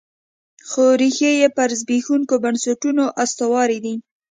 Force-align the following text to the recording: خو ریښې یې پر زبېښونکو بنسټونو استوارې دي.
خو 0.69 0.83
ریښې 0.99 1.31
یې 1.41 1.49
پر 1.57 1.69
زبېښونکو 1.79 2.35
بنسټونو 2.43 3.03
استوارې 3.23 3.79
دي. 3.85 3.95